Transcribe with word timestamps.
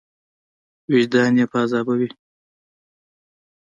وجدان 0.91 1.31
یې 1.39 1.45
په 1.51 1.57
عذابوي. 1.63 2.09